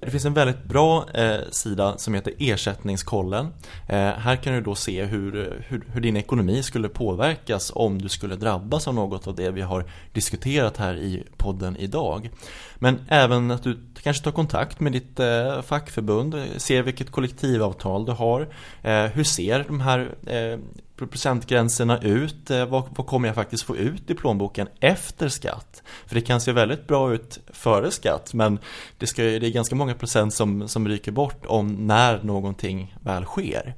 Det 0.03 0.11
finns 0.11 0.25
en 0.25 0.33
väldigt 0.33 0.63
bra 0.63 1.05
eh, 1.13 1.39
sida 1.51 1.97
som 1.97 2.13
heter 2.13 2.33
Ersättningskollen. 2.39 3.45
Eh, 3.87 3.97
här 3.97 4.35
kan 4.35 4.53
du 4.53 4.61
då 4.61 4.75
se 4.75 5.05
hur, 5.05 5.31
hur, 5.67 5.83
hur, 5.93 6.01
din 6.01 6.17
ekonomi 6.17 6.63
skulle 6.63 6.89
påverkas 6.89 7.71
om 7.75 8.01
du 8.01 8.09
skulle 8.09 8.35
drabbas 8.35 8.87
av 8.87 8.93
något 8.93 9.27
av 9.27 9.35
det 9.35 9.51
vi 9.51 9.61
har 9.61 9.85
diskuterat 10.13 10.77
här 10.77 10.95
i 10.95 11.23
podden 11.37 11.77
idag. 11.77 12.29
Men 12.75 12.99
även 13.07 13.51
att 13.51 13.63
du 13.63 13.79
kanske 14.03 14.23
tar 14.23 14.31
kontakt 14.31 14.79
med 14.79 14.91
ditt 14.91 15.19
eh, 15.19 15.61
fackförbund, 15.61 16.35
eh, 16.35 16.43
ser 16.57 16.83
vilket 16.83 17.11
kollektivavtal 17.11 18.05
du 18.05 18.11
har. 18.11 18.41
Eh, 18.81 19.05
hur 19.05 19.23
ser 19.23 19.65
de 19.67 19.81
här 19.81 20.15
eh, 20.27 20.59
procentgränserna 21.05 21.99
ut? 21.99 22.51
Eh, 22.51 22.65
vad, 22.65 22.83
vad 22.95 23.07
kommer 23.07 23.27
jag 23.27 23.35
faktiskt 23.35 23.63
få 23.63 23.77
ut 23.77 24.09
i 24.09 24.15
plånboken 24.15 24.67
efter 24.79 25.29
skatt? 25.29 25.83
För 26.05 26.15
det 26.15 26.21
kan 26.21 26.41
se 26.41 26.51
väldigt 26.51 26.87
bra 26.87 27.13
ut 27.13 27.39
före 27.47 27.91
skatt 27.91 28.33
men 28.33 28.59
det, 28.97 29.07
ska, 29.07 29.21
det 29.21 29.47
är 29.47 29.51
ganska 29.51 29.75
många 29.75 29.93
procent 29.93 30.33
som, 30.33 30.67
som 30.67 30.87
ryker 30.87 31.11
bort 31.11 31.45
om 31.45 31.87
när 31.87 32.23
någonting 32.23 32.95
väl 33.03 33.25
sker. 33.25 33.73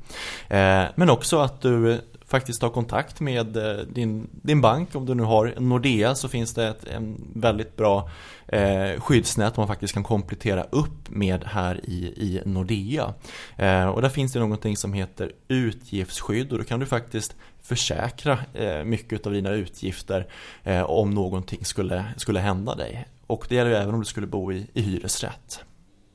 Eh, 0.48 0.84
men 0.96 1.10
också 1.10 1.40
att 1.40 1.62
du 1.62 2.02
faktiskt 2.34 2.62
ta 2.62 2.70
kontakt 2.70 3.20
med 3.20 3.58
eh, 3.58 3.86
din, 3.86 4.30
din 4.32 4.62
bank. 4.62 4.96
Om 4.96 5.06
du 5.06 5.14
nu 5.14 5.24
har 5.24 5.54
Nordea 5.60 6.16
så 6.16 6.30
finns 6.30 6.54
det 6.54 6.68
ett 6.68 6.84
en 6.88 7.32
väldigt 7.36 7.76
bra 7.76 8.10
eh, 8.48 9.00
skyddsnät 9.00 9.58
man 9.58 9.68
faktiskt 9.68 9.94
kan 9.94 10.04
komplettera 10.04 10.64
upp 10.64 11.10
med 11.10 11.44
här 11.44 11.82
i, 11.84 12.06
i 12.06 12.42
Nordea. 12.46 13.14
Eh, 13.58 13.86
och 13.86 14.02
där 14.02 14.10
finns 14.10 14.34
det 14.34 14.40
någonting 14.40 14.78
som 14.78 14.94
heter 14.94 15.32
utgiftsskydd 15.48 16.52
och 16.52 16.58
då 16.58 16.64
kan 16.64 16.80
du 16.80 16.86
faktiskt 16.86 17.36
försäkra 17.62 18.40
eh, 18.54 18.84
mycket 18.84 19.28
av 19.28 19.34
dina 19.34 19.50
utgifter 19.50 20.28
eh, 20.64 20.84
om 20.84 21.12
någonting 21.12 21.66
skulle, 21.66 22.06
skulle 22.18 22.40
hända 22.40 22.76
dig. 22.76 23.08
Och 23.28 23.46
det 23.50 23.56
gäller 23.56 23.72
ju 23.72 23.78
även 23.78 23.94
om 23.94 24.00
du 24.00 24.06
skulle 24.06 24.28
bo 24.28 24.52
i, 24.52 24.68
i 24.74 24.82
hyresrätt. 24.82 25.60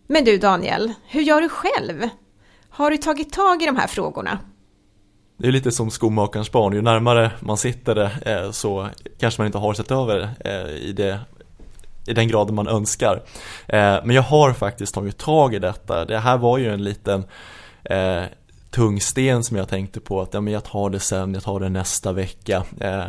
Men 0.07 0.25
du 0.25 0.39
Daniel, 0.39 0.93
hur 1.07 1.23
gör 1.23 1.41
du 1.41 1.49
själv? 1.49 2.09
Har 2.69 2.91
du 2.91 2.97
tagit 2.97 3.33
tag 3.33 3.63
i 3.63 3.67
de 3.67 3.77
här 3.77 3.87
frågorna? 3.87 4.39
Det 5.41 5.49
är 5.49 5.53
lite 5.53 5.73
som 5.73 5.91
skomakarens 5.91 6.53
barn, 6.53 6.73
ju 6.73 6.83
närmare 6.83 7.31
man 7.41 7.57
sitter 7.57 7.95
det 7.95 8.53
så 8.53 8.89
kanske 9.19 9.41
man 9.41 9.47
inte 9.47 9.59
har 9.59 9.75
sett 9.75 9.91
över 9.91 10.29
eh, 10.41 10.67
i, 10.67 10.93
det, 10.93 11.21
i 12.07 12.15
den 12.15 12.29
graden 12.29 12.55
man 12.55 12.69
önskar. 12.69 13.23
Eh, 13.67 13.97
men 14.05 14.11
jag 14.11 14.23
har 14.23 14.53
faktiskt 14.53 14.95
tagit 14.95 15.19
tag 15.19 15.55
i 15.55 15.59
detta. 15.59 16.05
Det 16.05 16.19
här 16.19 16.39
var 16.39 16.59
ju 16.59 16.73
en 16.73 16.85
liten 16.85 17.25
tung 18.71 19.01
sten 19.01 19.45
som 19.45 19.57
jag 19.57 19.69
tänkte 19.69 20.01
på 20.01 20.21
att 20.21 20.35
ja, 20.35 20.41
men 20.41 20.53
jag 20.53 20.65
tar 20.65 20.91
det 20.91 21.01
sen, 21.01 21.35
jag 21.35 21.43
tar 21.43 21.61
det 21.61 21.69
nästa 21.69 22.13
vecka. 22.13 22.65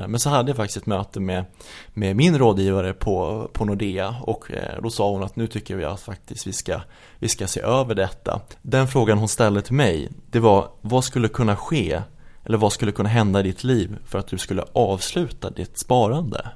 men 0.07 0.19
så 0.19 0.29
hade 0.29 0.49
jag 0.49 0.57
faktiskt 0.57 0.77
ett 0.77 0.85
möte 0.85 1.19
med, 1.19 1.45
med 1.93 2.15
min 2.15 2.37
rådgivare 2.37 2.93
på, 2.93 3.47
på 3.53 3.65
Nordea 3.65 4.15
och 4.21 4.51
då 4.81 4.89
sa 4.89 5.11
hon 5.11 5.23
att 5.23 5.35
nu 5.35 5.47
tycker 5.47 5.79
jag 5.79 5.91
att 5.91 6.01
faktiskt 6.01 6.47
vi 6.47 6.53
ska, 6.53 6.81
vi 7.19 7.27
ska 7.27 7.47
se 7.47 7.61
över 7.61 7.95
detta. 7.95 8.41
Den 8.61 8.87
frågan 8.87 9.17
hon 9.17 9.27
ställde 9.27 9.61
till 9.61 9.75
mig, 9.75 10.09
det 10.31 10.39
var 10.39 10.67
vad 10.81 11.03
skulle 11.03 11.27
kunna 11.27 11.55
ske 11.55 12.01
eller 12.49 12.57
vad 12.57 12.73
skulle 12.73 12.91
kunna 12.91 13.09
hända 13.09 13.39
i 13.39 13.43
ditt 13.43 13.63
liv 13.63 13.97
för 14.05 14.19
att 14.19 14.27
du 14.27 14.37
skulle 14.37 14.63
avsluta 14.73 15.49
ditt 15.49 15.79
sparande? 15.79 16.49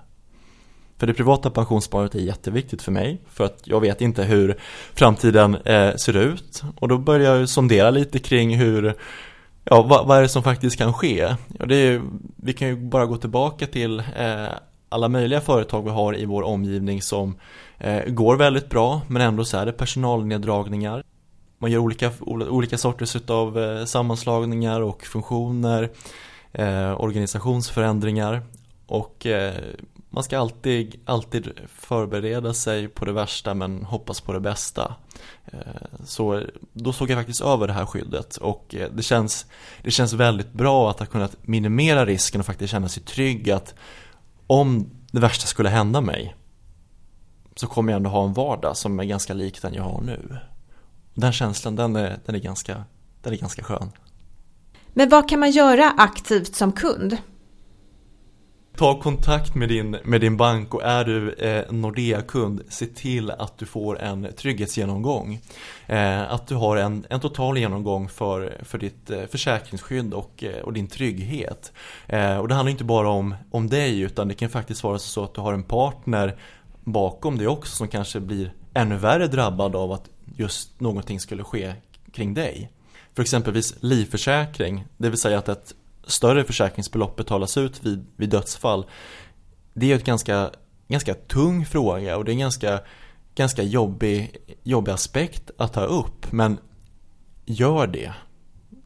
För 0.98 1.08
det 1.08 1.14
privata 1.14 1.50
pensionssparandet 1.50 2.16
är 2.16 2.20
jätteviktigt 2.20 2.82
för 2.82 2.92
mig 2.92 3.22
för 3.30 3.44
att 3.44 3.62
jag 3.64 3.80
vet 3.80 4.02
inte 4.02 4.24
hur 4.24 4.60
framtiden 4.94 5.56
eh, 5.56 5.96
ser 5.96 6.18
ut 6.18 6.64
och 6.76 6.88
då 6.88 6.98
börjar 6.98 7.36
jag 7.36 7.50
sondera 7.50 7.90
lite 7.90 8.20
kring 8.20 8.58
hur 8.58 8.96
Ja, 9.64 9.82
vad, 9.82 10.08
vad 10.08 10.18
är 10.18 10.22
det 10.22 10.30
som 10.30 10.44
faktiskt 10.44 10.78
kan 10.78 10.94
ske? 10.94 11.36
Ja, 11.60 11.66
det 11.66 11.76
är, 11.76 12.02
vi 12.36 12.54
kan 12.54 12.68
ju 12.68 12.76
bara 12.76 13.06
gå 13.06 13.18
tillbaka 13.18 13.68
till 13.68 14.00
eh, 14.00 14.48
alla 14.90 15.10
möjliga 15.10 15.42
företag 15.42 15.82
vi 15.84 15.90
har 15.90 16.18
i 16.18 16.26
vår 16.26 16.44
omgivning 16.44 17.02
som 17.02 17.36
eh, 17.78 18.04
går 18.06 18.36
väldigt 18.36 18.70
bra 18.70 19.02
men 19.08 19.22
ändå 19.22 19.46
så 19.46 19.58
är 19.58 19.66
det 19.66 19.72
personalneddragningar 19.72 21.04
man 21.64 21.72
gör 21.72 21.80
olika, 21.80 22.12
olika 22.26 22.78
sorters 22.78 23.16
utav 23.16 23.60
eh, 23.60 23.86
sammanslagningar 23.86 24.82
och 24.82 25.04
funktioner, 25.04 25.92
eh, 26.52 27.02
organisationsförändringar 27.02 28.42
och 28.86 29.26
eh, 29.26 29.54
man 30.10 30.24
ska 30.24 30.40
alltid, 30.40 31.00
alltid 31.06 31.52
förbereda 31.68 32.54
sig 32.54 32.88
på 32.88 33.06
det 33.06 33.12
värsta 33.12 33.54
men 33.54 33.84
hoppas 33.84 34.22
på 34.22 34.34
det 34.34 34.40
bästa. 34.40 34.96
Eh, 35.46 35.60
så 36.06 36.44
då 36.74 36.94
såg 36.94 37.10
jag 37.10 37.18
faktiskt 37.18 37.42
över 37.42 37.68
det 37.68 37.74
här 37.74 37.86
skyddet 37.86 38.38
och 38.38 38.76
eh, 38.76 38.90
det 38.94 39.04
känns, 39.04 39.46
det 39.84 39.92
känns 39.92 40.14
väldigt 40.14 40.54
bra 40.54 40.90
att 40.90 41.00
ha 41.00 41.06
kunnat 41.06 41.48
minimera 41.48 42.06
risken 42.06 42.42
och 42.42 42.46
faktiskt 42.46 42.72
känna 42.72 42.90
sig 42.90 43.04
trygg 43.04 43.52
att 43.52 43.76
om 44.48 44.90
det 45.12 45.20
värsta 45.20 45.48
skulle 45.48 45.70
hända 45.70 46.02
mig 46.02 46.36
så 47.56 47.68
kommer 47.68 47.92
jag 47.92 47.98
ändå 47.98 48.10
ha 48.10 48.26
en 48.26 48.34
vardag 48.34 48.78
som 48.78 49.00
är 49.00 49.04
ganska 49.04 49.34
lik 49.34 49.62
den 49.62 49.74
jag 49.74 49.84
har 49.84 50.02
nu. 50.02 50.40
Den 51.14 51.32
känslan, 51.32 51.76
den 51.76 51.96
är, 51.96 52.20
den 52.26 52.36
är, 52.36 52.40
ganska, 52.40 52.84
den 53.22 53.34
är 53.34 53.38
ganska 53.38 53.64
skön. 53.64 53.92
Men 54.94 55.10
vad 55.10 55.30
kan 55.30 55.40
man 55.40 55.52
göra 55.52 55.94
aktivt 55.98 56.56
som 56.56 56.72
kund? 56.72 57.18
Ta 58.78 59.00
kontakt 59.00 59.56
med 59.56 59.70
din, 59.70 59.98
med 60.04 60.22
din 60.22 60.38
bank 60.38 60.74
och 60.74 60.84
är 60.84 61.06
du 61.06 61.34
eh, 61.34 61.72
Nordea-kund, 61.72 62.62
se 62.70 62.86
till 62.86 63.32
att 63.32 63.58
du 63.58 63.66
får 63.66 64.00
en 64.02 64.28
trygghetsgenomgång. 64.38 65.40
Eh, 65.88 66.32
att 66.34 66.48
du 66.48 66.56
har 66.56 66.78
en, 66.78 67.06
en 67.10 67.20
total 67.20 67.58
genomgång 67.58 68.10
för, 68.10 68.58
för 68.64 68.78
ditt 68.78 69.10
eh, 69.10 69.26
försäkringsskydd 69.26 70.14
och, 70.14 70.44
eh, 70.44 70.62
och 70.62 70.74
din 70.74 70.88
trygghet. 70.88 71.72
Eh, 72.08 72.38
och 72.38 72.48
det 72.48 72.56
handlar 72.56 72.72
inte 72.72 72.84
bara 72.84 73.10
om, 73.10 73.36
om 73.52 73.70
dig 73.70 74.02
utan 74.02 74.28
det 74.28 74.34
kan 74.34 74.50
faktiskt 74.50 74.84
vara 74.84 75.00
så 75.00 75.24
att 75.24 75.34
du 75.34 75.42
har 75.42 75.54
en 75.54 75.64
partner 75.64 76.38
bakom 76.84 77.38
dig 77.38 77.48
också 77.48 77.76
som 77.76 77.88
kanske 77.88 78.20
blir 78.20 78.54
ännu 78.74 78.98
värre 78.98 79.28
drabbad 79.28 79.76
av 79.76 79.92
att 79.92 80.10
just 80.26 80.80
någonting 80.80 81.20
skulle 81.20 81.44
ske 81.44 81.74
kring 82.12 82.34
dig. 82.34 82.72
För 83.14 83.22
exempelvis 83.22 83.76
livförsäkring, 83.80 84.86
det 84.98 85.10
vill 85.10 85.20
säga 85.20 85.38
att 85.38 85.50
ett 85.50 85.76
större 86.04 86.44
försäkringsbelopp 86.44 87.16
betalas 87.16 87.58
ut 87.58 87.86
vid, 87.86 88.06
vid 88.16 88.30
dödsfall. 88.30 88.86
Det 89.74 89.92
är 89.92 89.96
ett 89.96 90.06
ganska, 90.06 90.52
ganska 90.88 91.14
tung 91.14 91.66
fråga 91.66 92.18
och 92.18 92.26
det 92.26 92.32
är 92.32 92.34
en 92.34 92.40
ganska, 92.40 92.80
ganska 93.36 93.64
jobbig, 93.64 94.38
jobbig 94.64 94.92
aspekt 94.92 95.52
att 95.58 95.74
ta 95.74 95.84
upp. 95.84 96.32
Men 96.32 96.58
gör 97.46 97.88
det. 97.88 98.14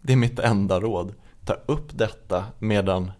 Det 0.01 0.13
är 0.13 0.17
mitt 0.17 0.39
enda 0.39 0.79
råd. 0.79 1.13
Ta 1.45 1.53
upp 1.53 1.97
detta 1.97 2.45
medan, 2.59 3.11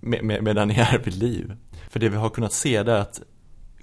med, 0.00 0.24
med, 0.24 0.42
medan 0.42 0.68
ni 0.68 0.74
är 0.74 0.98
vid 0.98 1.14
liv. 1.14 1.56
För 1.88 2.00
det 2.00 2.08
vi 2.08 2.16
har 2.16 2.28
kunnat 2.28 2.52
se 2.52 2.76
är 2.76 2.88
att 2.88 3.22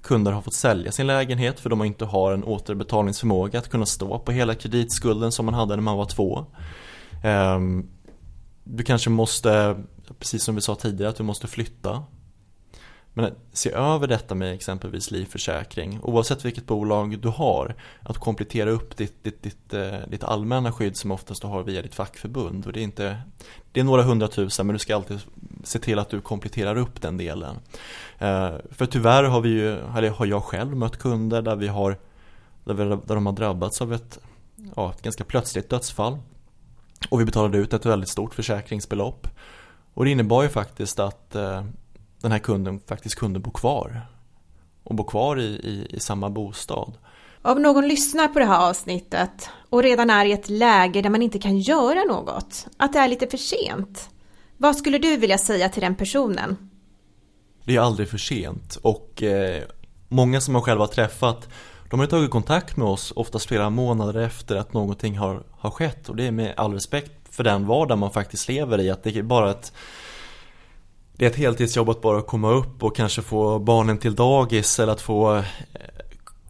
kunder 0.03 0.31
har 0.31 0.41
fått 0.41 0.53
sälja 0.53 0.91
sin 0.91 1.07
lägenhet 1.07 1.60
för 1.60 1.69
de 1.69 1.83
inte 1.83 2.05
har 2.05 2.33
en 2.33 2.43
återbetalningsförmåga 2.43 3.60
att 3.60 3.69
kunna 3.69 3.86
stå 3.86 4.19
på 4.19 4.31
hela 4.31 4.55
kreditskulden 4.55 5.31
som 5.31 5.45
man 5.45 5.53
hade 5.53 5.75
när 5.75 5.83
man 5.83 5.98
var 5.98 6.05
två. 6.05 6.45
Ehm, 7.24 7.89
du 8.63 8.83
kanske 8.83 9.10
måste, 9.10 9.83
precis 10.19 10.43
som 10.43 10.55
vi 10.55 10.62
sa 10.62 10.75
tidigare, 10.75 11.10
att 11.10 11.15
du 11.15 11.24
måste 11.24 11.48
flytta. 11.48 12.03
Men 13.13 13.36
se 13.51 13.72
över 13.72 14.08
detta 14.08 14.36
med 14.36 14.53
exempelvis 14.53 15.12
livförsäkring, 15.12 16.00
oavsett 16.01 16.46
vilket 16.46 16.65
bolag 16.65 17.20
du 17.20 17.27
har, 17.27 17.75
att 18.01 18.17
komplettera 18.17 18.70
upp 18.70 18.98
ditt, 18.98 19.24
ditt, 19.24 19.43
ditt, 19.43 19.74
eh, 19.74 20.00
ditt 20.08 20.24
allmänna 20.24 20.72
skydd 20.72 20.98
som 20.98 21.12
oftast 21.12 21.41
du 21.41 21.48
har 21.48 21.63
via 21.63 21.82
ditt 21.82 21.96
fackförbund. 21.96 22.65
Och 22.65 22.74
det, 22.74 22.79
är 22.79 22.84
inte, 22.84 23.17
det 23.72 23.79
är 23.79 23.84
några 23.84 24.03
hundratusen 24.03 24.67
men 24.67 24.74
du 24.74 24.79
ska 24.79 24.96
alltid 24.96 25.20
se 25.63 25.79
till 25.79 26.00
att 26.00 26.10
du 26.10 26.22
kompletterar 26.22 26.75
upp 26.75 27.01
den 27.01 27.17
delen. 27.17 27.55
Eh, 28.20 28.51
för 28.72 28.86
tyvärr 28.86 29.24
har 29.24 29.41
vi 29.41 29.50
ju, 29.50 29.72
eller 29.72 30.10
har 30.10 30.25
jag 30.25 30.43
själv 30.43 30.77
mött 30.77 30.98
kunder 30.98 31.41
där 31.41 31.55
vi 31.55 31.67
har 31.67 31.98
där, 32.63 32.74
vi, 32.74 32.84
där 32.84 33.15
de 33.15 33.25
har 33.25 33.34
drabbats 33.34 33.82
av 33.82 33.93
ett, 33.93 34.20
ja, 34.75 34.91
ett 34.91 35.01
ganska 35.01 35.24
plötsligt 35.24 35.70
dödsfall. 35.70 36.17
Och 37.10 37.22
vi 37.22 37.25
betalade 37.25 37.58
ut 37.58 37.74
ett 37.74 37.86
väldigt 37.86 38.10
stort 38.10 38.34
försäkringsbelopp. 38.34 39.27
Och 39.93 40.05
det 40.05 40.12
innebar 40.12 40.43
ju 40.43 40.50
faktiskt 40.50 41.00
att 41.00 41.36
eh, 41.36 41.63
den 42.24 42.32
här 42.32 42.39
kunden 42.39 42.80
faktiskt 42.88 43.15
kunde 43.15 43.39
bo 43.39 43.51
kvar. 43.51 44.01
Och 44.84 44.96
bo 44.96 45.03
kvar 45.03 45.39
i, 45.39 45.44
i, 45.44 45.88
i 45.89 46.00
samma 46.00 46.30
bostad. 46.30 46.98
Om 47.42 47.62
någon 47.62 47.88
lyssnar 47.88 48.27
på 48.27 48.39
det 48.39 48.46
här 48.46 48.70
avsnittet 48.70 49.50
och 49.70 49.84
redan 49.84 50.10
är 50.10 50.25
i 50.25 50.32
ett 50.32 50.50
läge 50.50 51.01
där 51.01 51.10
man 51.10 51.22
inte 51.22 51.39
kan 51.39 51.60
göra 51.60 52.03
något, 52.03 52.68
att 52.77 52.94
det 52.94 53.00
är 53.00 53.08
lite 53.08 53.27
för 53.27 53.38
sent. 53.38 54.10
Vad 54.58 54.75
skulle 54.75 54.98
du 54.98 55.18
vilja 55.18 55.38
säga 55.38 55.70
till 55.70 55.82
den 55.82 55.96
personen? 55.96 56.70
Det 57.63 57.75
är 57.75 57.80
aldrig 57.80 58.10
för 58.10 58.18
sent 58.18 58.75
och 58.75 59.24
eh, 59.24 59.63
många 60.08 60.42
som 60.42 60.53
man 60.53 60.62
själv 60.62 60.80
har 60.80 60.88
träffat 60.88 61.48
de 61.94 62.00
har 62.00 62.08
tagit 62.08 62.32
kontakt 62.32 62.77
med 62.77 62.88
oss 62.88 63.13
oftast 63.15 63.48
flera 63.48 63.70
månader 63.70 64.22
efter 64.22 64.56
att 64.56 64.74
någonting 64.74 65.18
har, 65.18 65.44
har 65.51 65.72
skett 65.72 66.10
och 66.10 66.15
det 66.15 66.27
är 66.27 66.32
med 66.32 66.53
all 66.58 66.74
respekt 66.74 67.12
för 67.36 67.44
den 67.44 67.68
vardag 67.68 67.98
man 67.98 68.12
faktiskt 68.12 68.48
lever 68.48 68.82
i 68.82 68.89
att 68.89 69.03
det 69.03 69.18
är 69.18 69.24
bara 69.24 69.51
ett 69.51 69.74
det 71.24 71.27
är 71.27 71.32
ett 71.32 71.38
heltidsjobb 71.38 71.89
att 71.89 72.01
bara 72.01 72.22
komma 72.22 72.51
upp 72.51 72.84
och 72.84 72.96
kanske 72.96 73.22
få 73.22 73.60
barnen 73.60 73.98
till 73.98 74.15
dagis 74.15 74.80
eller 74.80 74.94
att 74.94 75.01
få 75.01 75.36
eh, 75.36 75.44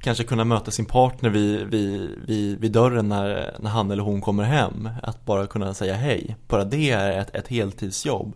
kanske 0.02 0.24
kunna 0.24 0.46
möta 0.46 0.72
sin 0.72 0.86
partner 0.86 1.30
vid, 1.30 1.68
vid, 1.68 2.10
vid, 2.28 2.60
vid 2.60 2.72
dörren 2.72 3.10
när, 3.10 3.56
när 3.60 3.70
han 3.70 3.92
eller 3.92 4.04
hon 4.04 4.22
kommer 4.22 4.44
hem. 4.44 4.90
Att 5.04 5.26
bara 5.26 5.48
kunna 5.48 5.74
säga 5.74 5.94
hej. 5.94 6.36
Bara 6.48 6.66
det 6.66 6.92
är 6.92 7.20
ett, 7.20 7.36
ett 7.36 7.48
heltidsjobb. 7.48 8.34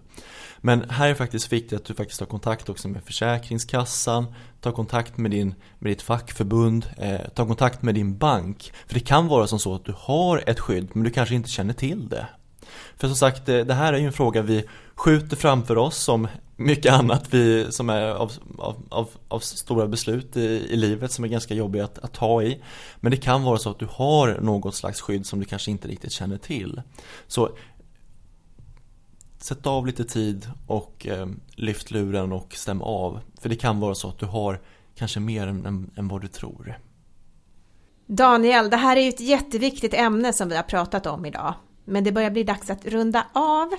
Men 0.58 0.90
här 0.90 1.06
är 1.06 1.10
det 1.10 1.16
faktiskt 1.16 1.54
viktigt 1.54 1.80
att 1.80 1.86
du 1.86 1.94
faktiskt 1.94 2.20
tar 2.20 2.26
kontakt 2.26 2.70
också 2.70 2.88
med 2.88 3.04
Försäkringskassan, 3.04 4.26
ta 4.62 4.72
kontakt 4.72 5.18
med, 5.18 5.32
din, 5.32 5.56
med 5.80 5.92
ditt 5.92 6.02
fackförbund, 6.02 6.86
eh, 6.98 7.22
ta 7.36 7.46
kontakt 7.46 7.82
med 7.82 7.96
din 7.96 8.18
bank. 8.18 8.74
För 8.88 8.94
det 8.94 9.00
kan 9.00 9.28
vara 9.28 9.48
som 9.48 9.60
så 9.60 9.76
att 9.76 9.86
du 9.86 9.94
har 9.98 10.44
ett 10.48 10.60
skydd 10.60 10.90
men 10.94 11.04
du 11.04 11.10
kanske 11.10 11.36
inte 11.36 11.50
känner 11.50 11.74
till 11.74 12.10
det. 12.10 12.28
För 12.98 13.08
som 13.08 13.16
sagt, 13.18 13.50
eh, 13.50 13.60
det 13.60 13.74
här 13.74 13.94
är 13.94 13.98
ju 13.98 14.06
en 14.06 14.14
fråga 14.14 14.42
vi 14.42 14.66
skjuter 14.98 15.36
framför 15.36 15.78
oss 15.78 15.98
som 15.98 16.28
mycket 16.56 16.94
annat 16.94 17.34
vi, 17.34 17.72
som 17.72 17.90
är 17.90 18.08
av, 18.08 18.32
av, 18.58 18.76
av, 18.90 19.10
av 19.28 19.40
stora 19.40 19.88
beslut 19.88 20.38
i, 20.38 20.42
i, 20.70 20.76
livet 20.76 21.12
som 21.12 21.24
är 21.24 21.28
ganska 21.28 21.54
jobbiga 21.54 21.86
att, 21.86 22.00
att, 22.00 22.14
ta 22.14 22.44
i. 22.44 22.62
Men 23.00 23.12
det 23.12 23.18
kan 23.18 23.44
vara 23.44 23.58
så 23.58 23.70
att 23.70 23.80
du 23.80 23.88
har 23.92 24.40
något 24.42 24.76
slags 24.76 25.02
skydd 25.02 25.26
som 25.26 25.40
du 25.40 25.46
kanske 25.46 25.72
inte 25.72 25.88
riktigt 25.88 26.12
känner 26.12 26.38
till. 26.38 26.82
Så 27.28 27.50
sätt 29.38 29.68
av 29.68 29.88
lite 29.88 30.04
tid 30.04 30.50
och 30.68 31.08
eh, 31.08 31.28
lyft 31.56 31.92
luren 31.92 32.32
och 32.32 32.54
stäm 32.54 32.82
av. 32.82 33.20
För 33.42 33.50
det 33.50 33.56
kan 33.56 33.80
vara 33.80 33.96
så 33.96 34.10
att 34.10 34.20
du 34.20 34.26
har 34.26 34.62
kanske 34.96 35.20
mer 35.20 35.48
än, 35.48 35.66
än, 35.66 35.92
än 35.96 36.08
vad 36.08 36.22
du 36.22 36.28
tror. 36.28 36.80
Daniel, 38.06 38.70
det 38.70 38.78
här 38.78 38.98
är 38.98 39.02
ju 39.02 39.10
ett 39.10 39.20
jätteviktigt 39.20 39.94
ämne 39.94 40.34
som 40.34 40.50
vi 40.50 40.56
har 40.56 40.64
pratat 40.64 41.06
om 41.06 41.26
idag. 41.26 41.54
Men 41.86 42.04
det 42.04 42.12
börjar 42.12 42.32
bli 42.32 42.44
dags 42.44 42.70
att 42.70 42.86
runda 42.86 43.26
av. 43.34 43.70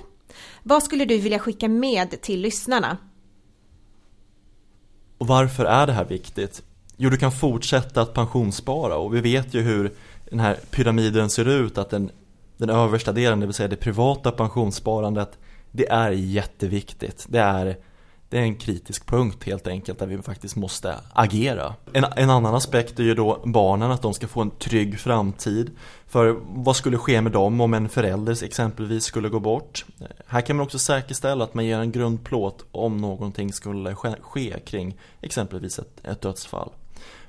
Vad 0.63 0.83
skulle 0.83 1.05
du 1.05 1.17
vilja 1.17 1.39
skicka 1.39 1.67
med 1.67 2.21
till 2.21 2.41
lyssnarna? 2.41 2.97
Och 5.17 5.27
varför 5.27 5.65
är 5.65 5.87
det 5.87 5.93
här 5.93 6.05
viktigt? 6.05 6.63
Jo, 6.97 7.09
du 7.09 7.17
kan 7.17 7.31
fortsätta 7.31 8.01
att 8.01 8.13
pensionsspara 8.13 8.95
och 8.95 9.15
vi 9.15 9.21
vet 9.21 9.53
ju 9.53 9.61
hur 9.61 9.93
den 10.29 10.39
här 10.39 10.59
pyramiden 10.71 11.29
ser 11.29 11.47
ut 11.47 11.77
att 11.77 11.89
den, 11.89 12.11
den 12.57 12.69
översta 12.69 13.11
delen, 13.11 13.39
det 13.39 13.45
vill 13.45 13.55
säga 13.55 13.67
det 13.67 13.75
privata 13.75 14.31
pensionssparandet 14.31 15.37
det 15.71 15.89
är 15.89 16.11
jätteviktigt. 16.11 17.25
Det 17.29 17.39
är, 17.39 17.77
det 18.29 18.37
är 18.37 18.41
en 18.41 18.55
kritisk 18.55 19.05
punkt 19.05 19.43
helt 19.43 19.67
enkelt 19.67 19.99
där 19.99 20.07
vi 20.07 20.21
faktiskt 20.21 20.55
måste 20.55 20.95
agera. 21.13 21.75
En, 21.93 22.05
en 22.15 22.29
annan 22.29 22.55
aspekt 22.55 22.99
är 22.99 23.03
ju 23.03 23.13
då 23.13 23.41
barnen, 23.45 23.91
att 23.91 24.01
de 24.01 24.13
ska 24.13 24.27
få 24.27 24.41
en 24.41 24.51
trygg 24.51 24.99
framtid. 24.99 25.71
För 26.07 26.39
vad 26.47 26.75
skulle 26.75 26.97
ske 26.97 27.21
med 27.21 27.31
dem 27.31 27.61
om 27.61 27.73
en 27.73 27.89
förälder 27.89 28.43
exempelvis 28.43 29.03
skulle 29.03 29.29
gå 29.29 29.39
bort? 29.39 29.85
Här 30.27 30.41
kan 30.41 30.55
man 30.55 30.65
också 30.65 30.79
säkerställa 30.79 31.43
att 31.43 31.53
man 31.53 31.65
ger 31.65 31.79
en 31.79 31.91
grundplåt 31.91 32.65
om 32.71 32.97
någonting 32.97 33.53
skulle 33.53 33.95
ske 34.21 34.59
kring 34.65 34.97
exempelvis 35.21 35.79
ett, 35.79 36.05
ett 36.05 36.21
dödsfall. 36.21 36.69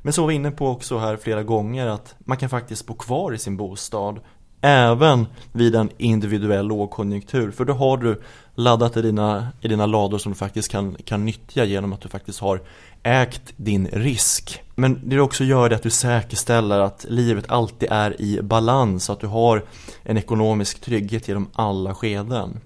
Men 0.02 0.12
så 0.12 0.20
var 0.20 0.28
vi 0.28 0.34
inne 0.34 0.50
på 0.50 0.68
också 0.68 0.98
här 0.98 1.16
flera 1.16 1.42
gånger 1.42 1.86
att 1.86 2.14
man 2.18 2.36
kan 2.36 2.48
faktiskt 2.48 2.86
bo 2.86 2.94
kvar 2.94 3.32
i 3.32 3.38
sin 3.38 3.56
bostad 3.56 4.20
Även 4.60 5.26
vid 5.52 5.74
en 5.74 5.90
individuell 5.98 6.66
lågkonjunktur 6.66 7.50
för 7.50 7.64
då 7.64 7.72
har 7.72 7.96
du 7.96 8.22
laddat 8.54 8.96
i 8.96 9.02
dina, 9.02 9.48
i 9.60 9.68
dina 9.68 9.86
lador 9.86 10.18
som 10.18 10.32
du 10.32 10.38
faktiskt 10.38 10.70
kan, 10.70 10.96
kan 11.04 11.24
nyttja 11.24 11.64
genom 11.64 11.92
att 11.92 12.00
du 12.00 12.08
faktiskt 12.08 12.40
har 12.40 12.60
ägt 13.02 13.52
din 13.56 13.86
risk. 13.86 14.62
Men 14.74 15.08
det 15.08 15.16
du 15.16 15.20
också 15.20 15.44
gör 15.44 15.70
är 15.70 15.74
att 15.74 15.82
du 15.82 15.90
säkerställer 15.90 16.78
att 16.80 17.06
livet 17.08 17.50
alltid 17.50 17.88
är 17.92 18.22
i 18.22 18.42
balans, 18.42 19.10
att 19.10 19.20
du 19.20 19.26
har 19.26 19.64
en 20.02 20.16
ekonomisk 20.16 20.80
trygghet 20.80 21.28
genom 21.28 21.50
alla 21.52 21.94
skeden. 21.94 22.60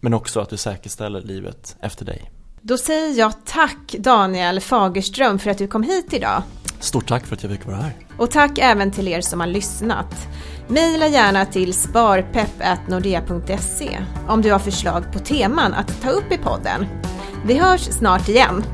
Men 0.00 0.14
också 0.14 0.40
att 0.40 0.50
du 0.50 0.56
säkerställer 0.56 1.20
livet 1.20 1.76
efter 1.80 2.04
dig. 2.04 2.30
Då 2.60 2.78
säger 2.78 3.18
jag 3.18 3.32
tack 3.44 3.94
Daniel 3.98 4.60
Fagerström 4.60 5.38
för 5.38 5.50
att 5.50 5.58
du 5.58 5.66
kom 5.66 5.82
hit 5.82 6.12
idag. 6.12 6.42
Stort 6.80 7.08
tack 7.08 7.26
för 7.26 7.36
att 7.36 7.42
jag 7.42 7.52
fick 7.52 7.66
vara 7.66 7.76
här. 7.76 7.92
Och 8.16 8.30
tack 8.30 8.58
även 8.58 8.90
till 8.90 9.08
er 9.08 9.20
som 9.20 9.40
har 9.40 9.46
lyssnat. 9.46 10.28
Maila 10.68 11.06
gärna 11.06 11.46
till 11.46 11.74
sparpepp.nordea.se 11.74 13.98
om 14.28 14.42
du 14.42 14.52
har 14.52 14.58
förslag 14.58 15.12
på 15.12 15.18
teman 15.18 15.74
att 15.74 16.02
ta 16.02 16.10
upp 16.10 16.32
i 16.32 16.38
podden. 16.38 16.86
Vi 17.46 17.58
hörs 17.58 17.80
snart 17.80 18.28
igen. 18.28 18.64